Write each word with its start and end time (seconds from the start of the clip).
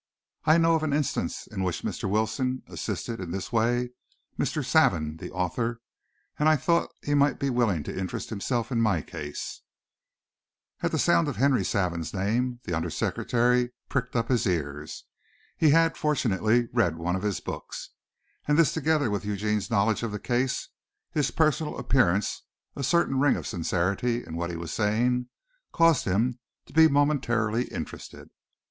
I 0.45 0.57
know 0.57 0.73
of 0.73 0.81
an 0.81 0.93
instance 0.93 1.45
in 1.45 1.61
which 1.61 1.83
Mr. 1.83 2.09
Wilson, 2.09 2.63
assisted, 2.65 3.19
in 3.19 3.29
this 3.29 3.51
way, 3.53 3.91
Mr. 4.35 4.65
Savin 4.65 5.17
the 5.17 5.29
author, 5.29 5.79
and 6.39 6.49
I 6.49 6.55
thought 6.55 6.89
he 7.05 7.13
might 7.13 7.37
be 7.37 7.51
willing 7.51 7.83
to 7.83 7.95
interest 7.95 8.31
himself 8.31 8.71
in 8.71 8.81
my 8.81 9.03
case." 9.03 9.61
At 10.81 10.91
the 10.91 10.97
sound 10.97 11.27
of 11.27 11.35
Henry 11.35 11.63
Savin's 11.63 12.15
name 12.15 12.61
the 12.63 12.73
under 12.75 12.89
secretary 12.89 13.73
pricked 13.89 14.15
up 14.15 14.29
his 14.29 14.47
ears. 14.47 15.05
He 15.55 15.69
had, 15.69 15.95
fortunately, 15.95 16.67
read 16.73 16.97
one 16.97 17.15
of 17.15 17.21
his 17.21 17.39
books, 17.39 17.91
and 18.47 18.57
this 18.57 18.73
together 18.73 19.11
with 19.11 19.23
Eugene's 19.23 19.69
knowledge 19.69 20.01
of 20.01 20.11
the 20.11 20.19
case, 20.19 20.69
his 21.11 21.29
personal 21.29 21.77
appearance, 21.77 22.41
a 22.75 22.81
certain 22.83 23.19
ring 23.19 23.35
of 23.35 23.45
sincerity 23.45 24.25
in 24.25 24.35
what 24.35 24.49
he 24.49 24.57
was 24.57 24.73
saying, 24.73 25.27
caused 25.71 26.05
him 26.05 26.39
to 26.65 26.73
be 26.73 26.87
momentarily 26.87 27.65
interested. 27.65 28.31